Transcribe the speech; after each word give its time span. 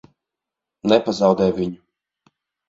Nepazaudē 0.91 1.51
viņu! 1.59 1.79